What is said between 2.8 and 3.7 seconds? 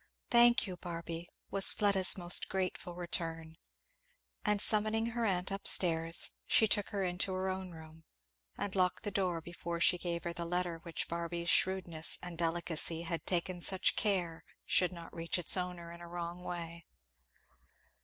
return;